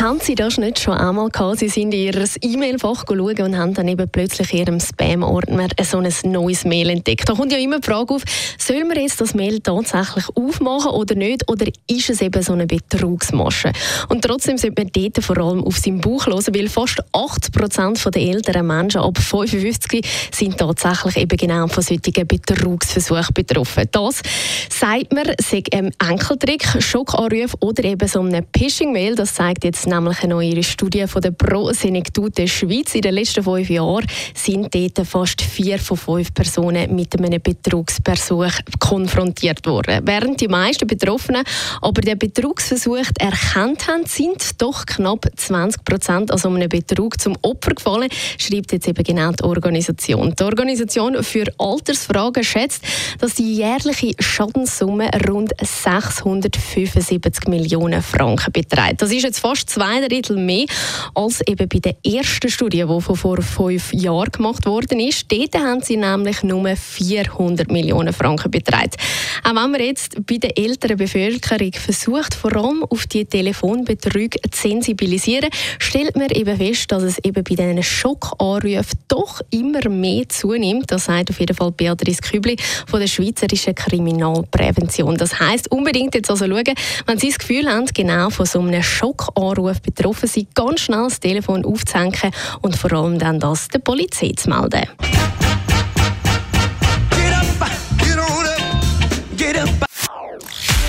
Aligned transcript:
haben 0.00 0.18
Sie 0.20 0.34
das 0.34 0.58
nicht 0.58 0.80
schon 0.80 0.94
einmal 0.94 1.28
gehabt? 1.30 1.60
Sie 1.60 1.68
sind 1.68 1.94
in 1.94 2.12
Ihr 2.12 2.24
E-Mail-Fach 2.42 3.04
schauen 3.06 3.40
und 3.40 3.56
haben 3.56 3.74
dann 3.74 3.86
eben 3.86 4.08
plötzlich 4.08 4.52
in 4.52 4.58
Ihrem 4.58 4.80
Spam-Ordner 4.80 5.68
so 5.82 5.98
ein 5.98 6.12
neues 6.24 6.64
Mail 6.64 6.90
entdeckt. 6.90 7.28
Da 7.28 7.34
kommt 7.34 7.52
ja 7.52 7.58
immer 7.58 7.78
die 7.78 7.86
Frage 7.86 8.14
auf, 8.14 8.22
soll 8.58 8.84
man 8.84 8.98
jetzt 8.98 9.20
das 9.20 9.34
Mail 9.34 9.60
tatsächlich 9.60 10.24
aufmachen 10.34 10.90
oder 10.90 11.14
nicht? 11.14 11.48
Oder 11.48 11.66
ist 11.86 12.10
es 12.10 12.20
eben 12.20 12.42
so 12.42 12.54
eine 12.54 12.66
Betrugsmasche? 12.66 13.72
Und 14.08 14.22
trotzdem 14.22 14.58
sollte 14.58 14.82
man 14.82 14.90
dort 14.92 15.22
vor 15.24 15.38
allem 15.38 15.62
auf 15.62 15.78
seinen 15.78 16.00
Bauch 16.00 16.26
hören, 16.26 16.54
weil 16.54 16.68
fast 16.68 17.00
80 17.12 17.52
Prozent 17.52 18.14
der 18.14 18.22
älteren 18.22 18.66
Menschen 18.66 19.00
ab 19.00 19.16
55 19.18 20.04
sind 20.32 20.58
tatsächlich 20.58 21.16
eben 21.18 21.36
genau 21.36 21.68
von 21.68 21.82
solchen 21.82 22.26
Betrugsversuchen 22.26 23.34
betroffen. 23.34 23.84
Das 23.92 24.22
sagt 24.70 25.12
man, 25.12 25.32
sei 25.40 25.62
ein 25.72 25.92
Enkeltrick, 26.00 26.66
Schockanruf 26.80 27.54
oder 27.60 27.84
eben 27.84 28.08
so 28.08 28.20
eine 28.20 28.44
Phishing-Mail. 28.56 29.14
Das 29.14 29.34
zeigt 29.34 29.64
jetzt 29.64 29.83
nämlich 29.86 30.22
eine 30.22 30.34
neue 30.34 30.62
Studie 30.62 31.06
von 31.06 31.22
der 31.22 31.30
Pro 31.30 31.72
Senectute 31.72 32.48
Schweiz. 32.48 32.94
In 32.94 33.02
den 33.02 33.14
letzten 33.14 33.42
fünf 33.42 33.68
Jahren 33.68 34.06
sind 34.34 34.74
dort 34.74 35.06
fast 35.06 35.42
vier 35.42 35.78
von 35.78 35.96
fünf 35.96 36.32
Personen 36.34 36.94
mit 36.94 37.16
einem 37.18 37.40
Betrugsversuch 37.40 38.52
konfrontiert 38.78 39.66
worden. 39.66 40.00
Während 40.04 40.40
die 40.40 40.48
meisten 40.48 40.86
Betroffenen 40.86 41.44
aber 41.80 42.00
den 42.00 42.18
Betrugsversuch 42.18 43.06
erkannt 43.18 43.86
haben, 43.88 44.06
sind 44.06 44.60
doch 44.62 44.86
knapp 44.86 45.26
20 45.36 45.84
Prozent 45.84 46.30
also 46.30 46.48
einem 46.48 46.68
Betrug 46.68 47.20
zum 47.20 47.36
Opfer 47.42 47.74
gefallen, 47.74 48.08
schreibt 48.38 48.72
jetzt 48.72 48.88
eben 48.88 49.02
genau 49.02 49.32
die 49.32 49.44
Organisation. 49.44 50.34
Die 50.38 50.44
Organisation 50.44 51.22
für 51.22 51.46
Altersfragen 51.58 52.44
schätzt, 52.44 52.84
dass 53.18 53.34
die 53.34 53.56
jährliche 53.56 54.12
Schadenssumme 54.18 55.10
rund 55.28 55.52
675 55.60 57.48
Millionen 57.48 58.02
Franken 58.02 58.52
beträgt. 58.52 59.02
Das 59.02 59.10
ist 59.10 59.22
jetzt 59.22 59.40
fast 59.40 59.70
zwei 59.74 60.06
Drittel 60.06 60.36
mehr 60.36 60.66
als 61.14 61.40
eben 61.48 61.68
bei 61.68 61.80
der 61.80 61.96
ersten 62.04 62.48
Studie, 62.48 62.84
die 62.88 63.00
vor 63.00 63.42
fünf 63.42 63.92
Jahren 63.92 64.30
gemacht 64.30 64.66
worden 64.66 65.00
ist. 65.00 65.26
Dort 65.32 65.56
haben 65.56 65.82
sie 65.82 65.96
nämlich 65.96 66.44
nur 66.44 66.76
400 66.76 67.70
Millionen 67.72 68.12
Franken 68.12 68.52
beträgt. 68.52 68.96
Auch 69.42 69.50
wenn 69.50 69.70
man 69.72 69.80
jetzt 69.80 70.24
bei 70.26 70.38
der 70.38 70.56
älteren 70.56 70.96
Bevölkerung 70.96 71.72
versucht, 71.72 72.34
vor 72.34 72.54
allem 72.54 72.84
auf 72.84 73.06
die 73.06 73.24
Telefonbetrüge 73.24 74.38
zu 74.48 74.68
sensibilisieren, 74.68 75.50
stellt 75.80 76.16
man 76.16 76.30
eben 76.30 76.56
fest, 76.56 76.92
dass 76.92 77.02
es 77.02 77.18
eben 77.18 77.42
bei 77.42 77.54
diesen 77.54 77.82
Schockanrufen 77.82 78.98
doch 79.08 79.40
immer 79.50 79.88
mehr 79.88 80.28
zunimmt. 80.28 80.92
Das 80.92 81.06
sagt 81.06 81.30
auf 81.30 81.40
jeden 81.40 81.56
Fall 81.56 81.72
Beatrice 81.72 82.20
Kübli 82.20 82.56
von 82.86 83.00
der 83.00 83.08
Schweizerischen 83.08 83.74
Kriminalprävention. 83.74 85.16
Das 85.16 85.40
heißt 85.40 85.72
unbedingt 85.72 86.14
jetzt 86.14 86.30
also 86.30 86.46
schauen, 86.46 86.74
wenn 87.06 87.18
Sie 87.18 87.28
das 87.28 87.38
Gefühl 87.38 87.68
haben, 87.68 87.86
genau 87.86 88.30
von 88.30 88.46
so 88.46 88.60
einem 88.60 88.82
Schockanruf 88.82 89.63
Anruf 89.64 89.80
betroffen 89.80 90.28
sind, 90.28 90.54
ganz 90.54 90.80
schnell 90.80 91.04
das 91.04 91.20
Telefon 91.20 91.64
aufzuhängen 91.64 92.32
und 92.60 92.76
vor 92.76 92.92
allem 92.92 93.18
dann 93.18 93.40
das 93.40 93.68
der 93.68 93.78
Polizei 93.78 94.32
zu 94.36 94.50
melden. 94.50 94.88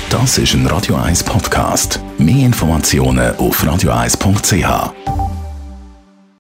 Das 0.10 0.38
ist 0.38 0.54
ein 0.54 0.66
Radio 0.68 0.96
1 0.96 1.24
Podcast. 1.24 2.00
Mehr 2.18 2.46
Informationen 2.46 3.36
auf 3.38 3.64
radio1.ch. 3.64 5.15